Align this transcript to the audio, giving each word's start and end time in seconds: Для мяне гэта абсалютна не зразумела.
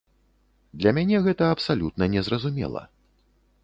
Для 0.83 0.93
мяне 0.99 1.17
гэта 1.27 1.51
абсалютна 1.59 2.11
не 2.17 2.21
зразумела. 2.31 2.81